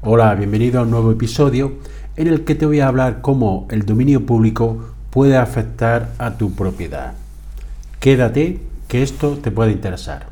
Hola, 0.00 0.32
bienvenido 0.36 0.78
a 0.78 0.84
un 0.84 0.92
nuevo 0.92 1.10
episodio 1.10 1.72
en 2.14 2.28
el 2.28 2.44
que 2.44 2.54
te 2.54 2.66
voy 2.66 2.78
a 2.78 2.86
hablar 2.86 3.20
cómo 3.20 3.66
el 3.68 3.84
dominio 3.84 4.24
público 4.24 4.94
puede 5.10 5.36
afectar 5.36 6.12
a 6.18 6.38
tu 6.38 6.52
propiedad. 6.52 7.14
Quédate, 7.98 8.60
que 8.86 9.02
esto 9.02 9.38
te 9.38 9.50
puede 9.50 9.72
interesar. 9.72 10.26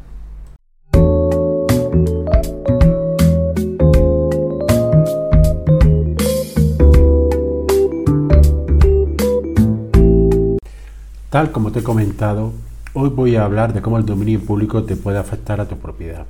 Tal 11.28 11.50
como 11.50 11.72
te 11.72 11.80
he 11.80 11.82
comentado, 11.82 12.52
hoy 12.94 13.08
voy 13.08 13.34
a 13.34 13.44
hablar 13.44 13.72
de 13.72 13.82
cómo 13.82 13.98
el 13.98 14.06
dominio 14.06 14.40
público 14.40 14.84
te 14.84 14.94
puede 14.94 15.18
afectar 15.18 15.60
a 15.60 15.66
tu 15.66 15.76
propiedad. 15.76 16.24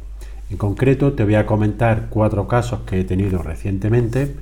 En 0.48 0.56
concreto, 0.58 1.12
te 1.12 1.24
voy 1.24 1.34
a 1.34 1.44
comentar 1.44 2.06
cuatro 2.08 2.46
casos 2.46 2.80
que 2.86 3.00
he 3.00 3.04
tenido 3.04 3.42
recientemente 3.42 4.36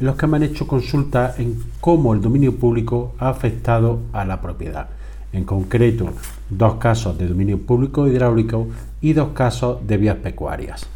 en 0.00 0.06
los 0.06 0.16
que 0.16 0.26
me 0.26 0.38
han 0.38 0.42
hecho 0.42 0.66
consulta 0.66 1.34
en 1.36 1.62
cómo 1.80 2.14
el 2.14 2.22
dominio 2.22 2.56
público 2.56 3.14
ha 3.18 3.28
afectado 3.28 4.00
a 4.14 4.24
la 4.24 4.40
propiedad. 4.40 4.88
En 5.34 5.44
concreto, 5.44 6.14
dos 6.48 6.74
casos 6.76 7.18
de 7.18 7.28
dominio 7.28 7.58
público 7.58 8.08
hidráulico 8.08 8.68
y 9.02 9.12
dos 9.12 9.30
casos 9.34 9.86
de 9.86 9.98
vías 9.98 10.16
pecuarias. 10.16 10.86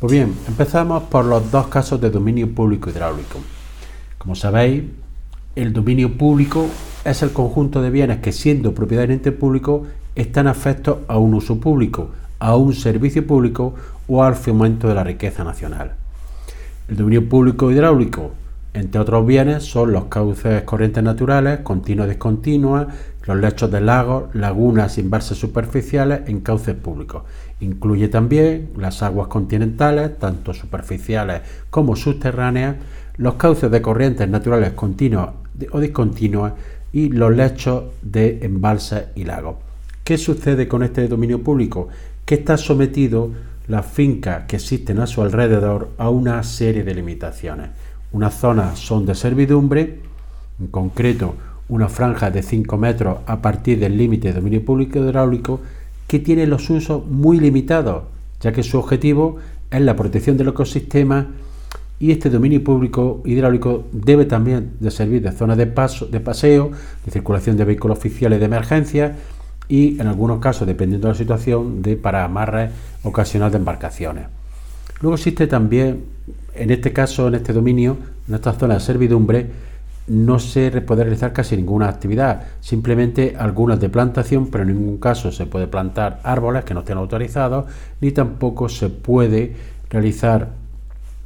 Pues 0.00 0.12
bien, 0.12 0.34
empezamos 0.48 1.02
por 1.04 1.26
los 1.26 1.50
dos 1.50 1.66
casos 1.66 2.00
de 2.00 2.08
dominio 2.08 2.54
público 2.54 2.88
hidráulico. 2.88 3.38
Como 4.16 4.34
sabéis, 4.34 4.84
el 5.54 5.74
dominio 5.74 6.16
público 6.16 6.66
es 7.04 7.22
el 7.22 7.32
conjunto 7.32 7.82
de 7.82 7.90
bienes 7.90 8.20
que 8.20 8.32
siendo 8.32 8.72
propiedad 8.72 9.02
del 9.02 9.12
ente 9.12 9.30
público 9.30 9.86
están 10.14 10.46
afectos 10.46 10.98
a 11.06 11.18
un 11.18 11.34
uso 11.34 11.60
público, 11.60 12.10
a 12.40 12.56
un 12.56 12.74
servicio 12.74 13.24
público 13.26 13.74
o 14.08 14.24
al 14.24 14.34
fomento 14.34 14.88
de 14.88 14.94
la 14.94 15.04
riqueza 15.04 15.44
nacional. 15.44 15.92
El 16.88 16.96
dominio 16.96 17.28
público 17.28 17.70
hidráulico, 17.70 18.32
entre 18.74 19.00
otros 19.00 19.24
bienes, 19.24 19.64
son 19.64 19.92
los 19.92 20.06
cauces 20.06 20.62
corrientes 20.62 21.02
naturales, 21.04 21.60
continuas 21.60 22.08
y 22.08 22.10
discontinuas, 22.10 22.88
los 23.26 23.36
lechos 23.36 23.70
de 23.70 23.80
lagos, 23.80 24.34
lagunas 24.34 24.98
y 24.98 25.02
embalses 25.02 25.38
superficiales 25.38 26.22
en 26.26 26.40
cauces 26.40 26.74
públicos. 26.74 27.22
Incluye 27.60 28.08
también 28.08 28.70
las 28.76 29.02
aguas 29.02 29.28
continentales, 29.28 30.18
tanto 30.18 30.54
superficiales 30.54 31.42
como 31.68 31.94
subterráneas, 31.94 32.76
los 33.18 33.34
cauces 33.34 33.70
de 33.70 33.82
corrientes 33.82 34.28
naturales 34.28 34.72
continuas 34.72 35.30
o 35.72 35.78
discontinuas 35.78 36.54
y 36.92 37.10
los 37.10 37.36
lechos 37.36 37.84
de 38.02 38.38
embalses 38.42 39.04
y 39.14 39.24
lagos. 39.24 39.56
¿Qué 40.02 40.18
sucede 40.18 40.66
con 40.66 40.82
este 40.82 41.06
dominio 41.06 41.42
público? 41.42 41.88
Que 42.24 42.36
está 42.36 42.56
sometido 42.56 43.30
las 43.68 43.86
fincas 43.86 44.44
que 44.46 44.56
existen 44.56 44.98
a 45.00 45.06
su 45.06 45.22
alrededor 45.22 45.90
a 45.98 46.10
una 46.10 46.42
serie 46.42 46.82
de 46.82 46.94
limitaciones. 46.94 47.70
Unas 48.12 48.34
zonas 48.34 48.78
son 48.78 49.06
de 49.06 49.14
servidumbre, 49.14 50.00
en 50.58 50.66
concreto 50.68 51.34
una 51.68 51.88
franja 51.88 52.30
de 52.30 52.42
5 52.42 52.76
metros 52.76 53.18
a 53.26 53.40
partir 53.40 53.78
del 53.78 53.96
límite 53.96 54.28
de 54.28 54.34
dominio 54.34 54.64
público 54.64 54.98
hidráulico, 54.98 55.60
que 56.08 56.18
tiene 56.18 56.46
los 56.46 56.68
usos 56.68 57.06
muy 57.06 57.38
limitados, 57.38 58.02
ya 58.40 58.52
que 58.52 58.64
su 58.64 58.78
objetivo 58.78 59.36
es 59.70 59.80
la 59.80 59.94
protección 59.94 60.36
del 60.36 60.48
ecosistema 60.48 61.28
y 62.00 62.10
este 62.10 62.30
dominio 62.30 62.64
público 62.64 63.22
hidráulico 63.24 63.84
debe 63.92 64.24
también 64.24 64.72
servir 64.88 65.22
de 65.22 65.30
zona 65.30 65.54
de, 65.54 65.66
paso, 65.66 66.06
de 66.06 66.18
paseo, 66.18 66.72
de 67.04 67.12
circulación 67.12 67.56
de 67.56 67.64
vehículos 67.64 67.98
oficiales 67.98 68.40
de 68.40 68.46
emergencia, 68.46 69.16
y 69.70 70.00
en 70.00 70.08
algunos 70.08 70.40
casos, 70.40 70.66
dependiendo 70.66 71.06
de 71.06 71.14
la 71.14 71.18
situación, 71.18 71.80
de 71.80 71.96
para 71.96 72.24
amarres 72.24 72.72
ocasional 73.04 73.52
de 73.52 73.58
embarcaciones. 73.58 74.26
Luego 75.00 75.14
existe 75.14 75.46
también, 75.46 76.04
en 76.54 76.70
este 76.72 76.92
caso, 76.92 77.28
en 77.28 77.36
este 77.36 77.52
dominio, 77.52 77.96
en 78.28 78.34
esta 78.34 78.52
zona 78.52 78.74
de 78.74 78.80
servidumbre, 78.80 79.46
no 80.08 80.40
se 80.40 80.72
puede 80.80 81.04
realizar 81.04 81.32
casi 81.32 81.56
ninguna 81.56 81.88
actividad, 81.88 82.48
simplemente 82.60 83.36
algunas 83.38 83.78
de 83.78 83.88
plantación, 83.88 84.48
pero 84.48 84.64
en 84.64 84.74
ningún 84.74 84.98
caso 84.98 85.30
se 85.30 85.46
puede 85.46 85.68
plantar 85.68 86.18
árboles 86.24 86.64
que 86.64 86.74
no 86.74 86.80
estén 86.80 86.98
autorizados, 86.98 87.66
ni 88.00 88.10
tampoco 88.10 88.68
se 88.68 88.88
puede 88.88 89.54
realizar 89.88 90.48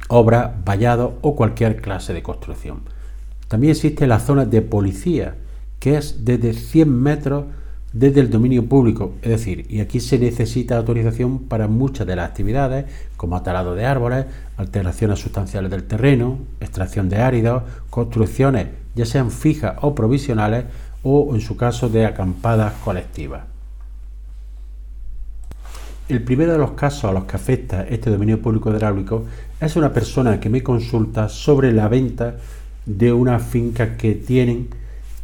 obras, 0.07 0.51
vallados 0.63 1.13
o 1.21 1.35
cualquier 1.35 1.81
clase 1.81 2.13
de 2.13 2.21
construcción. 2.21 2.81
También 3.47 3.71
existe 3.71 4.05
la 4.05 4.19
zona 4.19 4.45
de 4.45 4.61
policía, 4.61 5.33
que 5.79 5.97
es 5.97 6.23
desde 6.23 6.53
100 6.53 7.01
metros 7.01 7.45
desde 7.95 8.19
el 8.19 8.29
dominio 8.29 8.65
público, 8.65 9.13
es 9.21 9.29
decir, 9.29 9.67
y 9.69 9.79
aquí 9.79 10.01
se 10.01 10.19
necesita 10.19 10.75
autorización 10.75 11.39
para 11.39 11.69
muchas 11.69 12.05
de 12.05 12.17
las 12.17 12.27
actividades, 12.27 12.85
como 13.15 13.37
atalado 13.37 13.73
de 13.73 13.85
árboles, 13.85 14.25
alteraciones 14.57 15.19
sustanciales 15.19 15.71
del 15.71 15.85
terreno, 15.85 16.39
extracción 16.59 17.07
de 17.07 17.19
áridos, 17.19 17.63
construcciones, 17.89 18.67
ya 18.95 19.05
sean 19.05 19.31
fijas 19.31 19.77
o 19.81 19.95
provisionales, 19.95 20.65
o 21.03 21.33
en 21.35 21.39
su 21.39 21.55
caso 21.55 21.87
de 21.87 22.05
acampadas 22.05 22.73
colectivas. 22.83 23.43
El 26.09 26.21
primero 26.21 26.51
de 26.51 26.57
los 26.57 26.71
casos 26.71 27.05
a 27.05 27.13
los 27.13 27.23
que 27.23 27.37
afecta 27.37 27.83
este 27.83 28.09
dominio 28.09 28.41
público 28.41 28.71
hidráulico 28.71 29.23
es 29.61 29.73
una 29.77 29.93
persona 29.93 30.41
que 30.41 30.49
me 30.49 30.61
consulta 30.61 31.29
sobre 31.29 31.71
la 31.71 31.87
venta 31.87 32.35
de 32.85 33.13
una 33.13 33.39
finca 33.39 33.95
que 33.95 34.15
tienen 34.15 34.67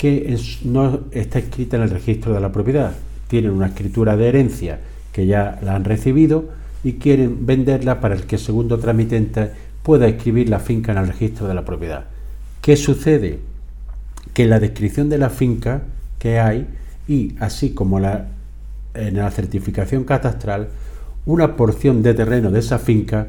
que 0.01 0.35
no 0.63 1.01
está 1.12 1.38
escrita 1.38 1.78
en 1.78 1.84
el 1.84 1.91
registro 1.91 2.34
de 2.34 2.39
la 2.39 2.51
propiedad. 2.51 2.94
Tienen 3.28 3.51
una 3.51 3.67
escritura 3.67 4.17
de 4.17 4.29
herencia 4.29 4.79
que 5.13 5.28
ya 5.28 5.59
la 5.62 5.75
han 5.75 5.84
recibido 5.84 6.45
y 6.84 6.94
quieren 6.94 7.45
venderla 7.45 8.00
para 8.00 8.16
el 8.16 8.23
que 8.23 8.38
el 8.38 8.41
segundo 8.41 8.79
tramitente 8.79 9.51
pueda 9.84 10.07
escribir 10.07 10.50
la 10.50 10.57
finca 10.57 10.91
en 10.91 10.97
el 10.97 11.07
registro 11.07 11.47
de 11.47 11.53
la 11.53 11.66
propiedad. 11.66 12.06
¿Qué 12.63 12.78
sucede? 12.78 13.41
Que 14.34 14.47
la 14.47 14.59
descripción 14.59 15.07
de 15.07 15.19
la 15.19 15.29
finca 15.29 15.84
que 16.17 16.40
hay 16.40 16.66
y 17.07 17.35
así 17.40 17.69
como 17.69 18.00
la, 18.00 18.25
en 18.95 19.17
la 19.17 19.29
certificación 19.29 20.03
catastral, 20.03 20.69
una 21.28 21.56
porción 21.56 22.01
de 22.01 22.16
terreno 22.16 22.50
de 22.50 22.61
esa 22.61 22.79
finca 22.79 23.28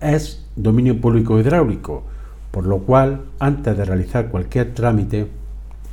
es 0.00 0.44
dominio 0.54 1.00
público 1.00 1.40
hidráulico, 1.40 2.04
por 2.52 2.64
lo 2.64 2.78
cual 2.78 3.22
antes 3.40 3.76
de 3.76 3.84
realizar 3.84 4.28
cualquier 4.28 4.72
trámite 4.72 5.26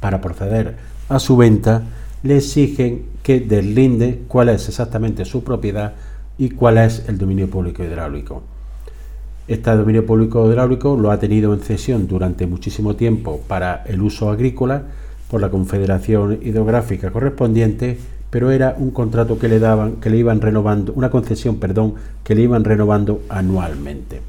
para 0.04 0.20
proceder 0.20 0.76
a 1.08 1.18
su 1.18 1.38
venta, 1.38 1.82
le 2.24 2.36
exigen 2.36 3.06
que 3.24 3.40
deslinde 3.40 4.24
cuál 4.28 4.50
es 4.50 4.68
exactamente 4.68 5.24
su 5.24 5.46
propiedad 5.46 5.94
y 6.38 6.50
cuál 6.50 6.78
es 6.78 7.06
el 7.08 7.18
dominio 7.18 7.50
público 7.50 7.86
hidráulico. 7.86 8.44
Este 9.48 9.72
dominio 9.74 10.06
público 10.06 10.46
hidráulico 10.52 10.98
lo 10.98 11.10
ha 11.10 11.20
tenido 11.20 11.54
en 11.54 11.62
cesión 11.62 12.06
durante 12.06 12.48
muchísimo 12.48 12.98
tiempo 12.98 13.40
para 13.48 13.84
el 13.86 14.02
uso 14.02 14.30
agrícola 14.30 14.84
por 15.32 15.40
la 15.40 15.50
Confederación 15.50 16.38
Hidrográfica 16.42 17.10
correspondiente, 17.10 17.98
pero 18.30 18.52
era 18.52 18.76
un 18.78 18.92
contrato 18.92 19.40
que 19.40 19.48
le 19.48 19.60
daban, 19.60 20.02
que 20.02 20.10
le 20.10 20.18
iban 20.18 20.42
renovando, 20.42 20.92
una 20.98 21.10
concesión, 21.10 21.62
perdón, 21.62 21.94
que 22.26 22.36
le 22.36 22.42
iban 22.42 22.66
renovando 22.66 23.22
anualmente. 23.30 24.20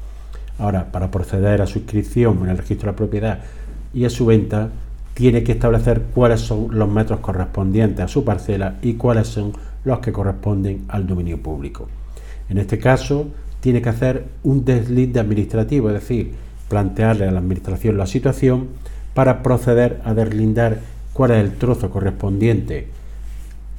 Ahora, 0.57 0.89
para 0.89 1.11
proceder 1.11 1.61
a 1.61 1.67
su 1.67 1.79
inscripción 1.79 2.39
en 2.43 2.49
el 2.51 2.59
registro 2.59 2.85
de 2.85 2.93
la 2.93 2.97
propiedad 2.97 3.39
y 3.93 4.05
a 4.05 4.09
su 4.09 4.25
venta, 4.25 4.69
tiene 5.15 5.43
que 5.43 5.53
establecer 5.53 6.03
cuáles 6.13 6.41
son 6.41 6.77
los 6.77 6.89
metros 6.89 7.21
correspondientes 7.21 8.05
a 8.05 8.07
su 8.07 8.23
parcela 8.23 8.75
y 8.81 8.95
cuáles 8.95 9.27
son 9.27 9.53
los 9.85 9.99
que 9.99 10.11
corresponden 10.11 10.83
al 10.89 11.07
dominio 11.07 11.41
público. 11.41 11.87
En 12.49 12.57
este 12.57 12.77
caso, 12.77 13.27
tiene 13.61 13.81
que 13.81 13.89
hacer 13.89 14.25
un 14.43 14.65
deslinde 14.65 15.19
administrativo, 15.19 15.87
es 15.89 15.95
decir, 15.95 16.33
plantearle 16.69 17.27
a 17.27 17.31
la 17.31 17.39
Administración 17.39 17.97
la 17.97 18.05
situación 18.05 18.67
para 19.13 19.41
proceder 19.41 20.01
a 20.03 20.13
deslindar 20.13 20.79
cuál 21.13 21.31
es 21.31 21.37
el 21.37 21.53
trozo 21.53 21.89
correspondiente 21.89 22.89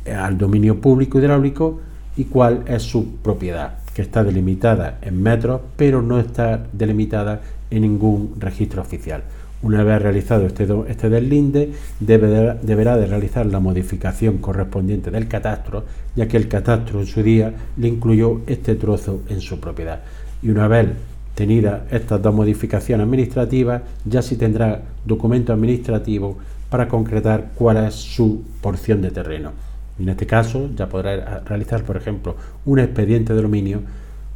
al 0.07 0.39
dominio 0.39 0.81
público 0.81 1.19
hidráulico 1.19 1.81
y 2.17 2.25
cuál 2.25 2.63
es 2.67 2.83
su 2.83 3.17
propiedad, 3.17 3.79
que 3.95 4.01
está 4.01 4.25
delimitada 4.25 4.99
en 5.03 5.23
metros, 5.23 5.61
pero 5.77 6.01
no 6.01 6.19
está 6.19 6.67
delimitada 6.73 7.43
en 7.71 7.83
ningún 7.83 8.37
registro 8.39 8.81
oficial. 8.81 9.23
Una 9.67 9.83
vez 9.83 10.01
realizado 10.01 10.47
este, 10.47 10.65
este 10.87 11.11
deslinde, 11.11 11.73
deberá 11.99 12.97
de 12.97 13.07
realizar 13.07 13.47
la 13.47 13.59
modificación 13.59 14.39
correspondiente 14.39 15.11
del 15.11 15.27
catastro, 15.27 15.85
ya 16.15 16.29
que 16.29 16.37
el 16.37 16.47
catastro 16.47 17.01
en 17.01 17.07
su 17.07 17.21
día 17.21 17.53
le 17.77 17.89
incluyó 17.89 18.43
este 18.47 18.77
trozo 18.77 19.23
en 19.29 19.41
su 19.41 19.59
propiedad. 19.59 20.03
Y 20.41 20.51
una 20.51 20.69
vez 20.69 20.91
tenidas 21.35 21.83
estas 21.91 22.23
dos 22.23 22.33
modificaciones 22.33 23.05
administrativas, 23.05 23.83
ya 24.05 24.23
sí 24.23 24.37
tendrá 24.37 24.83
documento 25.05 25.53
administrativo 25.53 26.39
para 26.71 26.87
concretar 26.87 27.51
cuál 27.57 27.89
es 27.89 27.95
su 27.95 28.45
porción 28.61 29.03
de 29.03 29.11
terreno. 29.11 29.51
En 29.99 30.09
este 30.09 30.29
caso, 30.29 30.71
ya 30.77 30.89
podrá 30.89 31.41
realizar, 31.41 31.83
por 31.83 31.97
ejemplo, 31.97 32.37
un 32.67 32.79
expediente 32.79 33.35
de 33.35 33.43
dominio 33.43 33.81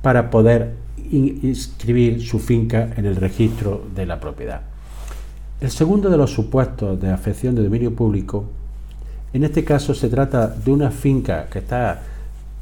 para 0.03 0.29
poder 0.29 0.73
inscribir 1.13 2.21
su 2.21 2.41
finca 2.41 2.89
en 2.97 3.07
el 3.07 3.15
registro 3.15 3.87
de 3.95 4.07
la 4.07 4.19
propiedad. 4.19 4.63
El 5.61 5.71
segundo 5.71 6.09
de 6.09 6.17
los 6.17 6.33
supuestos 6.33 6.99
de 6.99 7.11
afección 7.11 7.55
de 7.55 7.63
dominio 7.63 7.95
público, 7.95 8.47
en 9.35 9.45
este 9.45 9.63
caso 9.63 9.93
se 9.93 10.09
trata 10.09 10.49
de 10.49 10.73
una 10.73 10.91
finca 10.91 11.49
que 11.51 11.59
está 11.59 12.01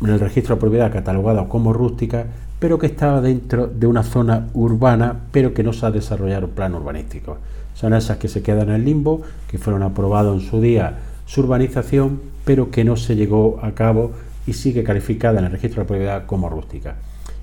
en 0.00 0.09
el 0.09 0.19
registro 0.19 0.56
de 0.56 0.61
propiedad 0.61 0.93
catalogada 0.93 1.49
como 1.49 1.73
rústica, 1.73 2.27
pero 2.59 2.77
que 2.77 2.87
estaba 2.87 3.21
dentro 3.21 3.69
de 3.69 3.87
una 3.87 4.03
zona 4.03 4.49
urbana, 4.53 5.15
pero 5.31 5.55
que 5.55 5.62
no 5.62 5.73
se 5.73 5.87
ha 5.87 5.93
desarrollado 5.93 6.47
un 6.47 6.55
plan 6.55 6.75
urbanístico. 6.75 7.39
Son 7.73 7.95
esas 7.95 8.17
que 8.17 8.27
se 8.27 8.43
quedan 8.43 8.71
en 8.71 8.75
el 8.75 8.85
limbo, 8.85 9.23
que 9.49 9.59
fueron 9.59 9.85
aprobados 9.85 10.43
en 10.43 10.51
su 10.51 10.61
día 10.61 10.99
su 11.25 11.43
urbanización, 11.43 12.21
pero 12.44 12.73
que 12.73 12.83
no 12.83 12.97
se 12.97 13.15
llegó 13.15 13.61
a 13.62 13.73
cabo 13.73 14.11
y 14.44 14.55
sigue 14.55 14.83
calificada 14.83 15.39
en 15.39 15.44
el 15.44 15.53
registro 15.53 15.83
de 15.83 15.87
propiedad 15.87 16.27
como 16.27 16.49
rústica. 16.49 16.97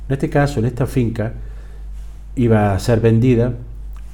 En 0.09 0.13
este 0.13 0.29
caso, 0.29 0.59
en 0.59 0.65
esta 0.65 0.85
finca, 0.85 1.31
iba 2.35 2.73
a 2.73 2.79
ser 2.79 2.99
vendida, 2.99 3.53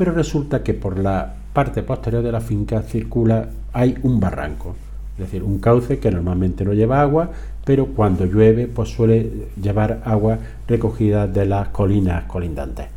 pero 0.02 0.14
resulta 0.14 0.64
que 0.64 0.74
por 0.74 0.98
la 0.98 1.32
parte 1.54 1.84
posterior 1.84 2.24
de 2.24 2.32
la 2.32 2.42
finca 2.42 2.82
circula, 2.82 3.50
hay 3.72 3.96
un 4.02 4.20
barranco, 4.20 4.76
es 5.14 5.20
decir, 5.20 5.44
un 5.44 5.60
cauce 5.60 6.00
que 6.00 6.10
normalmente 6.10 6.66
no 6.66 6.74
lleva 6.74 7.02
agua, 7.02 7.30
pero 7.64 7.86
cuando 7.86 8.26
llueve 8.26 8.66
pues 8.66 8.90
suele 8.90 9.50
llevar 9.62 10.02
agua 10.04 10.40
recogida 10.68 11.28
de 11.28 11.46
las 11.46 11.68
colinas 11.68 12.24
colindantes. 12.24 12.88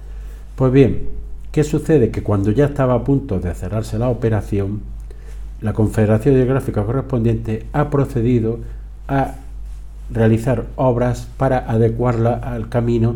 Pues 0.56 0.72
bien, 0.72 1.10
¿qué 1.52 1.62
sucede? 1.62 2.10
Que 2.10 2.22
cuando 2.22 2.52
ya 2.52 2.64
estaba 2.64 2.94
a 2.94 3.04
punto 3.04 3.38
de 3.38 3.52
cerrarse 3.52 3.98
la 3.98 4.08
operación, 4.08 4.80
la 5.60 5.74
Confederación 5.74 6.36
Hidrográfica 6.36 6.86
correspondiente 6.86 7.66
ha 7.74 7.90
procedido 7.90 8.60
a 9.08 9.34
realizar 10.10 10.64
obras 10.76 11.28
para 11.36 11.70
adecuarla 11.70 12.32
al 12.32 12.70
camino 12.70 13.14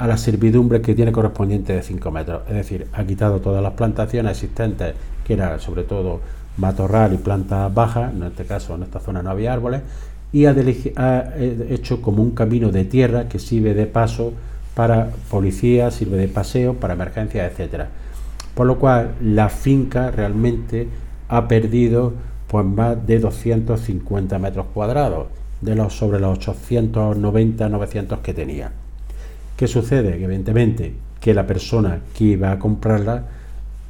a 0.00 0.06
la 0.06 0.16
servidumbre 0.16 0.80
que 0.80 0.94
tiene 0.94 1.12
correspondiente 1.12 1.74
de 1.74 1.82
5 1.82 2.10
metros. 2.10 2.42
Es 2.48 2.54
decir, 2.54 2.86
ha 2.94 3.04
quitado 3.04 3.40
todas 3.40 3.62
las 3.62 3.74
plantaciones 3.74 4.32
existentes, 4.32 4.94
que 5.26 5.34
era 5.34 5.58
sobre 5.58 5.82
todo 5.82 6.20
matorral 6.56 7.12
y 7.12 7.18
plantas 7.18 7.72
bajas, 7.74 8.14
en 8.14 8.22
este 8.22 8.46
caso 8.46 8.74
en 8.76 8.84
esta 8.84 8.98
zona 8.98 9.22
no 9.22 9.28
había 9.28 9.52
árboles, 9.52 9.82
y 10.32 10.46
ha, 10.46 10.54
eh, 10.56 11.66
hecho 11.68 12.00
como 12.00 12.22
un 12.22 12.30
camino 12.30 12.70
de 12.70 12.86
tierra 12.86 13.28
que 13.28 13.38
sirve 13.38 13.74
de 13.74 13.84
paso 13.84 14.32
para 14.74 15.10
policía, 15.30 15.90
sirve 15.90 16.16
de 16.16 16.28
paseo, 16.28 16.76
para 16.76 16.94
emergencias, 16.94 17.52
etcétera. 17.52 17.88
Por 18.54 18.66
lo 18.66 18.78
cual 18.78 19.16
la 19.22 19.50
finca 19.50 20.10
realmente 20.10 20.88
ha 21.28 21.46
perdido 21.46 22.14
pues 22.48 22.64
más 22.64 23.06
de 23.06 23.18
250 23.18 24.38
metros 24.38 24.66
cuadrados 24.72 25.26
de 25.60 25.74
los 25.74 25.92
sobre 25.92 26.20
los 26.20 26.38
890 26.38 27.68
900 27.68 28.20
que 28.20 28.32
tenía. 28.32 28.72
¿Qué 29.60 29.68
sucede? 29.68 30.14
Evidentemente 30.14 30.94
que 31.20 31.34
la 31.34 31.46
persona 31.46 32.00
que 32.16 32.24
iba 32.24 32.50
a 32.50 32.58
comprarla, 32.58 33.24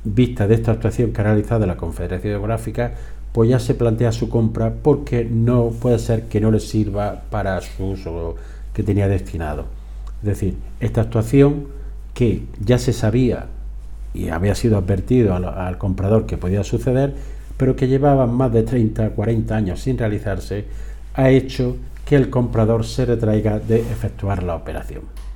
vista 0.02 0.48
de 0.48 0.56
esta 0.56 0.72
actuación 0.72 1.12
que 1.12 1.20
ha 1.20 1.24
realizado 1.24 1.64
la 1.64 1.76
Confederación 1.76 2.32
Geográfica, 2.32 2.94
pues 3.30 3.50
ya 3.50 3.60
se 3.60 3.76
plantea 3.76 4.10
su 4.10 4.28
compra 4.28 4.72
porque 4.82 5.24
no 5.24 5.68
puede 5.68 6.00
ser 6.00 6.24
que 6.24 6.40
no 6.40 6.50
le 6.50 6.58
sirva 6.58 7.22
para 7.30 7.60
su 7.60 7.90
uso 7.90 8.34
que 8.74 8.82
tenía 8.82 9.06
destinado. 9.06 9.66
Es 10.22 10.30
decir, 10.30 10.56
esta 10.80 11.02
actuación 11.02 11.68
que 12.14 12.46
ya 12.58 12.76
se 12.76 12.92
sabía 12.92 13.46
y 14.12 14.30
había 14.30 14.56
sido 14.56 14.76
advertido 14.76 15.36
al, 15.36 15.78
comprador 15.78 16.26
que 16.26 16.36
podía 16.36 16.64
suceder, 16.64 17.14
pero 17.56 17.76
que 17.76 17.86
llevaba 17.86 18.26
más 18.26 18.52
de 18.52 18.64
30, 18.64 19.10
40 19.10 19.54
años 19.54 19.78
sin 19.78 19.96
realizarse, 19.96 20.64
ha 21.14 21.30
hecho 21.30 21.76
que 22.04 22.16
el 22.16 22.28
comprador 22.28 22.84
se 22.84 23.06
retraiga 23.06 23.60
de 23.60 23.78
efectuar 23.78 24.42
la 24.42 24.56
operación. 24.56 25.29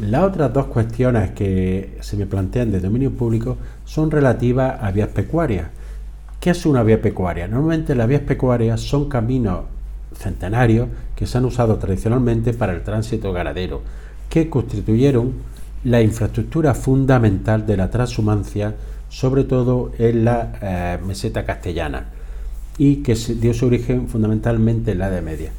Las 0.00 0.22
otras 0.22 0.52
dos 0.52 0.66
cuestiones 0.66 1.32
que 1.32 1.98
se 2.00 2.16
me 2.16 2.26
plantean 2.26 2.70
de 2.70 2.78
dominio 2.78 3.10
público 3.10 3.56
son 3.84 4.12
relativas 4.12 4.80
a 4.80 4.92
vías 4.92 5.08
pecuarias. 5.08 5.66
¿Qué 6.38 6.50
es 6.50 6.66
una 6.66 6.84
vía 6.84 7.02
pecuaria? 7.02 7.48
Normalmente 7.48 7.96
las 7.96 8.06
vías 8.06 8.20
pecuarias 8.20 8.80
son 8.80 9.08
caminos 9.08 9.64
centenarios 10.14 10.88
que 11.16 11.26
se 11.26 11.38
han 11.38 11.44
usado 11.46 11.78
tradicionalmente 11.78 12.54
para 12.54 12.74
el 12.74 12.82
tránsito 12.82 13.32
ganadero, 13.32 13.82
que 14.30 14.48
constituyeron 14.48 15.32
la 15.82 16.00
infraestructura 16.00 16.74
fundamental 16.74 17.66
de 17.66 17.76
la 17.76 17.90
transhumancia, 17.90 18.76
sobre 19.08 19.42
todo 19.42 19.90
en 19.98 20.24
la 20.24 20.52
eh, 20.62 20.98
meseta 21.04 21.44
castellana, 21.44 22.10
y 22.78 22.96
que 22.96 23.16
dio 23.16 23.52
su 23.52 23.66
origen 23.66 24.06
fundamentalmente 24.06 24.92
en 24.92 24.98
la 24.98 25.08
Edad 25.08 25.22
Media. 25.22 25.50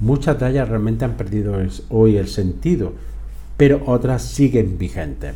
Muchas 0.00 0.40
de 0.40 0.50
ellas 0.50 0.68
realmente 0.68 1.04
han 1.04 1.12
perdido 1.12 1.54
hoy 1.90 2.16
el 2.16 2.26
sentido, 2.26 2.92
pero 3.56 3.82
otras 3.86 4.22
siguen 4.22 4.78
vigentes. 4.78 5.34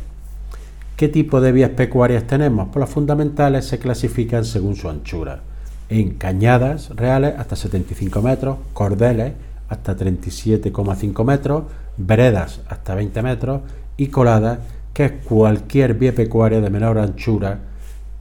¿Qué 0.95 1.07
tipo 1.07 1.39
de 1.39 1.53
vías 1.53 1.71
pecuarias 1.71 2.27
tenemos? 2.27 2.67
Pues 2.73 2.81
las 2.81 2.89
fundamentales 2.89 3.65
se 3.65 3.79
clasifican 3.79 4.43
según 4.43 4.75
su 4.75 4.89
anchura. 4.89 5.41
En 5.87 6.15
cañadas 6.15 6.89
reales 6.89 7.35
hasta 7.37 7.55
75 7.55 8.21
metros, 8.21 8.57
cordeles 8.73 9.33
hasta 9.69 9.95
37,5 9.95 11.23
metros, 11.23 11.63
veredas 11.97 12.61
hasta 12.67 12.95
20 12.95 13.21
metros 13.21 13.61
y 13.95 14.07
coladas, 14.07 14.59
que 14.93 15.05
es 15.05 15.11
cualquier 15.23 15.93
vía 15.93 16.13
pecuaria 16.13 16.59
de 16.59 16.69
menor 16.69 16.97
anchura 16.97 17.59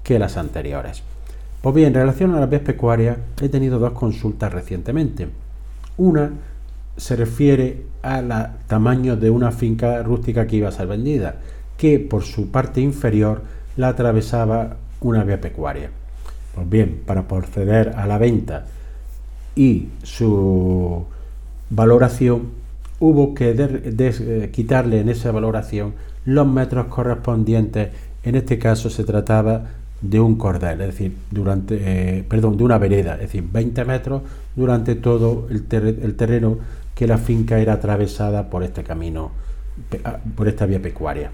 que 0.05 0.19
las 0.19 0.37
anteriores. 0.37 1.03
Pues 1.61 1.75
bien, 1.75 1.89
en 1.89 1.95
relación 1.95 2.35
a 2.35 2.41
las 2.41 2.49
vías 2.49 2.63
pecuarias 2.63 3.19
he 3.43 3.49
tenido 3.49 3.79
dos 3.79 3.93
consultas 3.93 4.53
recientemente. 4.53 5.29
Una 5.97 6.31
se 6.99 7.17
refiere 7.17 7.85
al 8.03 8.59
tamaño 8.67 9.17
de 9.17 9.31
una 9.31 9.51
finca 9.51 10.03
rústica 10.03 10.47
que 10.47 10.57
iba 10.57 10.69
a 10.69 10.73
ser 10.73 10.87
vendida 10.87 11.37
que 11.79 11.99
por 12.01 12.25
su 12.25 12.51
parte 12.51 12.83
inferior 12.83 13.43
la 13.77 13.89
atravesaba 13.89 14.77
una 15.01 15.25
vía 15.25 15.41
pecuaria. 15.41 15.91
Pues 16.55 16.69
bien, 16.69 17.01
para 17.07 17.27
proceder 17.27 17.95
a 17.97 18.07
la 18.07 18.19
venta 18.19 18.67
y 19.55 19.89
su 20.03 21.07
valoración, 21.71 22.51
hubo 22.99 23.33
que 23.33 23.55
eh, 23.57 24.51
quitarle 24.53 25.01
en 25.01 25.09
esa 25.09 25.31
valoración 25.31 25.95
los 26.25 26.47
metros 26.47 26.87
correspondientes. 26.87 27.91
En 28.25 28.35
este 28.35 28.59
caso 28.59 28.91
se 28.91 29.05
trataba 29.05 29.67
de 30.01 30.21
un 30.21 30.37
cordel, 30.37 30.81
es 30.81 30.87
decir, 30.89 31.17
durante, 31.31 31.79
eh, 32.19 32.25
perdón, 32.29 32.57
de 32.57 32.65
una 32.65 32.79
vereda, 32.79 33.15
es 33.15 33.21
decir, 33.21 33.45
20 33.53 33.85
metros 33.85 34.23
durante 34.55 34.97
todo 34.97 35.47
el, 35.51 35.65
el 36.03 36.15
terreno 36.17 36.59
que 36.99 37.07
la 37.07 37.19
finca 37.19 37.61
era 37.61 37.75
atravesada 37.75 38.51
por 38.51 38.65
este 38.65 38.83
camino, 38.83 39.31
ah, 40.05 40.19
por 40.35 40.49
esta 40.49 40.67
vía 40.67 40.83
pecuaria 40.83 41.31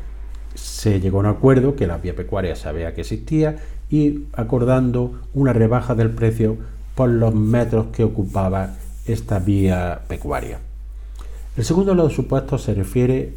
se 0.54 1.00
llegó 1.00 1.18
a 1.18 1.20
un 1.20 1.26
acuerdo 1.26 1.76
que 1.76 1.86
la 1.86 1.98
vía 1.98 2.14
pecuaria 2.14 2.56
sabía 2.56 2.94
que 2.94 3.02
existía 3.02 3.56
y 3.90 4.24
acordando 4.32 5.20
una 5.34 5.52
rebaja 5.52 5.94
del 5.94 6.10
precio 6.10 6.56
por 6.94 7.10
los 7.10 7.34
metros 7.34 7.86
que 7.92 8.04
ocupaba 8.04 8.74
esta 9.06 9.38
vía 9.38 10.02
pecuaria. 10.08 10.60
El 11.56 11.64
segundo 11.64 11.92
de 11.92 11.96
los 11.96 12.12
supuestos 12.12 12.62
se 12.62 12.74
refiere 12.74 13.34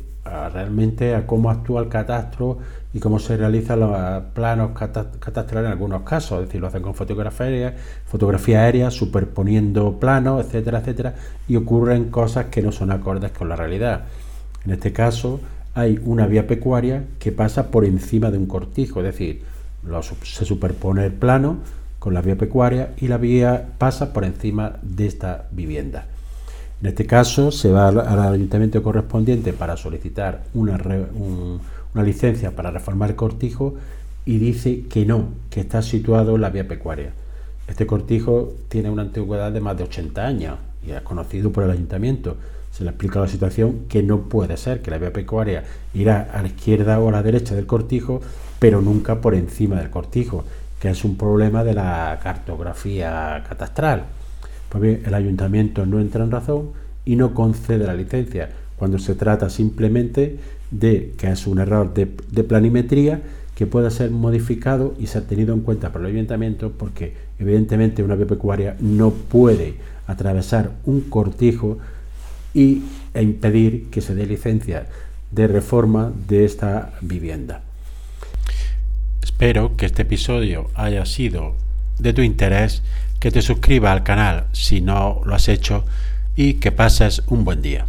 realmente 0.53 1.15
a 1.15 1.25
cómo 1.25 1.49
actúa 1.49 1.81
el 1.81 1.89
catastro 1.89 2.59
y 2.93 2.99
cómo 2.99 3.19
se 3.19 3.37
realizan 3.37 3.79
los 3.79 4.23
planos 4.33 4.71
catastrales 4.73 5.67
en 5.67 5.71
algunos 5.71 6.01
casos, 6.03 6.41
es 6.41 6.47
decir, 6.47 6.61
lo 6.61 6.67
hacen 6.67 6.81
con 6.81 6.95
fotografía, 6.95 7.75
fotografía 8.05 8.61
aérea, 8.61 8.89
superponiendo 8.91 9.99
planos, 9.99 10.45
etcétera, 10.45 10.79
etcétera, 10.79 11.15
y 11.47 11.55
ocurren 11.55 12.09
cosas 12.09 12.45
que 12.45 12.61
no 12.61 12.71
son 12.71 12.91
acordes 12.91 13.31
con 13.31 13.49
la 13.49 13.55
realidad. 13.55 14.05
En 14.65 14.71
este 14.71 14.93
caso, 14.93 15.39
hay 15.75 15.99
una 16.03 16.25
vía 16.25 16.47
pecuaria 16.47 17.03
que 17.19 17.31
pasa 17.31 17.69
por 17.69 17.85
encima 17.85 18.31
de 18.31 18.37
un 18.37 18.47
cortijo, 18.47 18.99
es 19.01 19.05
decir, 19.05 19.43
se 20.23 20.45
superpone 20.45 21.05
el 21.05 21.13
plano 21.13 21.57
con 21.99 22.13
la 22.13 22.21
vía 22.21 22.37
pecuaria 22.37 22.93
y 22.97 23.07
la 23.07 23.17
vía 23.17 23.69
pasa 23.77 24.13
por 24.13 24.25
encima 24.25 24.77
de 24.81 25.07
esta 25.07 25.47
vivienda. 25.51 26.07
En 26.81 26.87
este 26.87 27.05
caso 27.05 27.51
se 27.51 27.71
va 27.71 27.87
al, 27.87 28.33
ayuntamiento 28.33 28.83
correspondiente 28.83 29.53
para 29.53 29.77
solicitar 29.77 30.43
una, 30.53 30.77
una 31.93 32.03
licencia 32.03 32.55
para 32.55 32.71
reformar 32.71 33.09
el 33.09 33.15
cortijo 33.15 33.75
y 34.25 34.37
dice 34.37 34.83
que 34.89 35.05
no, 35.05 35.29
que 35.49 35.61
está 35.61 35.81
situado 35.81 36.35
en 36.35 36.41
la 36.41 36.49
vía 36.49 36.67
pecuaria. 36.67 37.13
Este 37.67 37.87
cortijo 37.87 38.53
tiene 38.69 38.89
una 38.89 39.01
antigüedad 39.01 39.51
de 39.51 39.61
más 39.61 39.77
de 39.77 39.83
80 39.83 40.25
años 40.25 40.57
y 40.85 40.91
es 40.91 41.01
conocido 41.01 41.51
por 41.51 41.63
el 41.63 41.71
ayuntamiento 41.71 42.37
se 42.77 42.83
le 42.83 42.91
explica 42.91 43.19
la 43.19 43.27
situación 43.27 43.85
que 43.89 44.03
no 44.03 44.29
puede 44.29 44.55
ser, 44.55 44.83
que 44.83 44.91
la 44.91 44.99
vía 44.99 45.11
pecuaria 45.11 45.63
irá 45.95 46.29
a 46.31 46.43
la 46.43 46.47
izquierda 46.49 46.99
o 46.99 47.09
a 47.09 47.11
la 47.11 47.23
derecha 47.23 47.55
del 47.55 47.65
cortijo, 47.65 48.21
pero 48.59 48.81
nunca 48.81 49.19
por 49.19 49.33
encima 49.33 49.77
del 49.77 49.89
cortijo, 49.89 50.45
que 50.79 50.91
es 50.91 51.03
un 51.03 51.17
problema 51.17 51.63
de 51.63 51.73
la 51.73 52.19
cartografía 52.21 53.43
catastral. 53.49 54.03
Pues 54.69 54.81
bien, 54.81 55.01
el 55.05 55.13
ayuntamiento 55.13 55.85
no 55.85 55.99
entra 55.99 56.23
en 56.23 56.31
razón 56.31 56.71
y 57.05 57.15
no 57.15 57.33
concede 57.33 57.85
la 57.85 57.93
licencia, 57.93 58.49
cuando 58.77 58.99
se 58.99 59.15
trata 59.15 59.49
simplemente 59.49 60.37
de 60.71 61.13
que 61.17 61.31
es 61.31 61.47
un 61.47 61.59
error 61.59 61.93
de, 61.93 62.05
planimetría 62.43 63.21
que 63.55 63.65
pueda 63.65 63.89
ser 63.89 64.11
modificado 64.11 64.93
y 64.99 65.07
ser 65.07 65.23
tenido 65.23 65.53
en 65.53 65.61
cuenta 65.61 65.91
por 65.91 66.01
el 66.01 66.07
ayuntamiento 66.07 66.71
porque 66.77 67.13
evidentemente 67.39 68.03
una 68.03 68.15
vía 68.15 68.27
pecuaria 68.27 68.75
no 68.79 69.11
puede 69.11 69.75
atravesar 70.05 70.71
un 70.85 71.01
cortijo 71.01 71.79
y, 72.53 72.83
e 73.13 73.23
impedir 73.23 73.89
que 73.89 74.01
se 74.01 74.13
dé 74.13 74.25
licencia 74.25 74.87
de 75.31 75.47
reforma 75.47 76.11
de 76.27 76.45
esta 76.45 76.93
vivienda. 77.01 77.61
Espero 79.23 79.75
que 79.75 79.87
este 79.87 80.03
episodio 80.03 80.67
haya 80.75 81.05
sido 81.05 81.55
de 81.99 82.13
tu 82.13 82.21
interés, 82.21 82.83
que 83.19 83.31
te 83.31 83.41
suscribas 83.41 83.91
al 83.91 84.03
canal 84.03 84.47
si 84.51 84.81
no 84.81 85.21
lo 85.25 85.35
has 85.35 85.47
hecho 85.47 85.85
y 86.35 86.55
que 86.55 86.71
pases 86.71 87.23
un 87.27 87.43
buen 87.43 87.61
día. 87.61 87.85